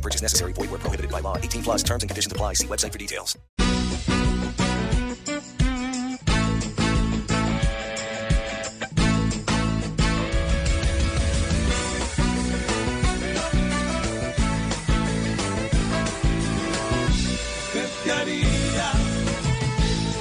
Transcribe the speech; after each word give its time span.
Purchase 0.00 0.22
necessary. 0.22 0.52
Void 0.54 0.70
where 0.70 0.78
prohibited 0.78 1.10
by 1.10 1.20
law. 1.20 1.36
18 1.36 1.62
plus 1.62 1.82
terms 1.82 2.02
and 2.02 2.10
conditions 2.10 2.32
apply. 2.32 2.54
See 2.54 2.66
website 2.66 2.92
for 2.92 2.98
details. 2.98 3.36
¿Usted 18.00 18.12
haría? 18.12 18.92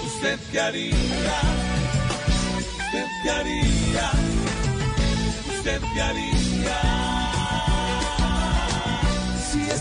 ¿Usted 0.05 0.39
qué 0.51 0.59
haría? 0.59 1.41
¿Usted 2.77 3.05
qué 3.23 3.29
haría? 3.31 4.11
¿Usted 5.49 5.81
qué 5.93 6.01
haría? 6.01 6.38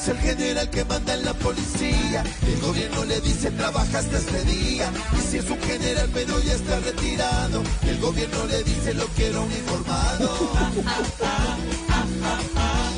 Es 0.09 0.15
el 0.15 0.19
general 0.19 0.71
que 0.71 0.85
manda 0.85 1.15
en 1.15 1.25
la 1.25 1.35
policía, 1.35 2.25
el 2.47 2.61
gobierno 2.61 3.05
le 3.05 3.21
dice 3.21 3.51
trabajaste 3.51 4.17
este 4.17 4.43
día. 4.45 4.91
Y 5.17 5.21
si 5.21 5.39
es 5.39 5.51
un 5.51 5.61
general 5.61 6.09
pero 6.13 6.41
ya 6.41 6.55
está 6.55 6.81
retirado, 6.81 7.63
el 7.87 7.99
gobierno 7.99 8.47
le 8.47 8.63
dice 8.63 8.95
lo 8.95 9.07
quiero 9.09 9.43
uniformado. 9.43 10.53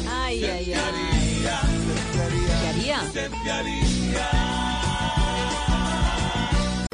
Ay, 0.08 0.44
ay, 0.44 0.64
¿Qué 0.66 0.74
ay. 0.76 1.48
¿Qué 2.12 2.68
haría? 2.68 3.02
¿Usted 3.02 3.30
qué 3.44 3.50
haría? 3.50 4.39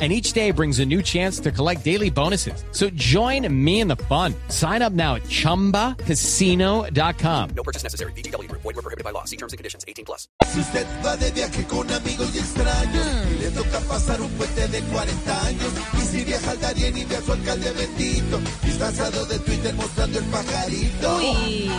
And 0.00 0.12
each 0.12 0.32
day 0.32 0.52
brings 0.52 0.78
a 0.78 0.86
new 0.86 1.02
chance 1.02 1.40
to 1.40 1.50
collect 1.50 1.82
daily 1.84 2.08
bonuses. 2.08 2.62
So 2.70 2.88
join 2.90 3.52
me 3.52 3.80
in 3.80 3.88
the 3.88 3.96
fun. 3.96 4.32
Sign 4.48 4.80
up 4.80 4.92
now 4.92 5.16
at 5.16 5.24
chumbacasino.com. 5.24 7.50
No 7.56 7.62
purchase 7.64 7.82
necessary. 7.82 8.12
VGW 8.12 8.48
Group. 8.48 8.62
Void 8.62 8.76
were 8.76 8.82
prohibited 8.82 9.02
by 9.02 9.10
law. 9.10 9.24
See 9.24 9.36
terms 9.36 9.52
and 9.52 9.58
conditions. 9.58 9.84
18 9.88 10.04
plus. 10.04 10.28
Si 10.46 10.60
usted 10.60 10.86
va 11.04 11.16
de 11.16 11.32
viaje 11.32 11.64
con 11.64 11.90
amigos 11.90 12.32
y 12.34 12.38
extraños 12.38 13.06
y 13.32 13.38
le 13.42 13.50
toca 13.50 13.80
pasar 13.80 14.20
un 14.22 14.30
puente 14.30 14.68
de 14.68 14.80
40 14.82 15.46
años 15.46 15.72
y 15.94 16.00
si 16.06 16.22
viaja 16.24 16.52
al 16.52 16.60
Darien 16.60 16.96
y 16.96 17.04
ve 17.04 17.16
a 17.16 17.20
su 17.22 17.32
alcalde 17.32 17.72
bendito 17.72 18.38
disfrazado 18.64 19.26
de 19.26 19.38
Twitter 19.40 19.74
mostrando 19.74 20.18
el 20.20 20.24
pajarito 20.26 21.16
Uy. 21.18 21.24
Ay, 21.26 21.70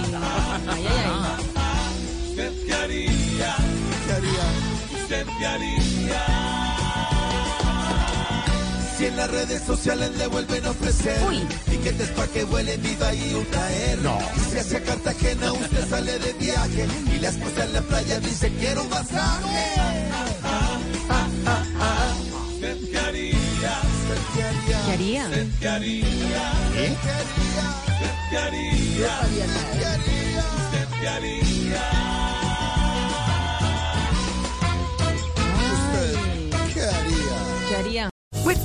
ay, 0.67 0.85
ay. 1.55 2.29
¿Usted 2.29 2.51
qué 2.65 2.73
haría? 2.73 3.55
¿Qué 4.05 4.11
haría? 4.13 4.45
¿Usted 5.01 5.25
qué 5.39 5.45
haría? 5.45 6.58
Si 9.00 9.05
en 9.05 9.16
las 9.16 9.31
redes 9.31 9.64
sociales 9.64 10.14
le 10.17 10.27
vuelven 10.27 10.65
a 10.65 10.71
ofrecer 10.71 11.23
Uy. 11.26 11.48
tiquetes 11.70 12.10
para 12.10 12.27
que 12.27 12.43
vuele 12.43 12.76
viva 12.76 13.14
y 13.14 13.33
un 13.33 13.45
traer. 13.45 13.98
Y 14.36 14.39
si 14.52 14.58
hacia 14.58 14.83
Cartagena 14.83 15.54
usted 15.54 15.89
sale 15.89 16.20
de 16.20 16.33
viaje 16.33 16.86
y 17.15 17.20
la 17.20 17.30
esposa 17.30 17.64
en 17.64 17.73
la 17.76 17.82
playa 17.82 18.20
dice 18.20 18.52
quiero 18.59 18.83
un 18.83 18.89
masaje. 18.89 19.71
¿Usted 22.52 22.77
qué 22.92 22.99
haría? 22.99 23.80
¿Usted 24.02 24.20
qué 24.36 24.92
haría? 24.92 25.30
¿Qué 25.61 25.70
haría? 25.70 26.52
¿Usted 26.67 26.99
qué 28.30 28.38
haría? 28.38 29.20
¿Qué 30.99 31.08
haría? 31.08 31.48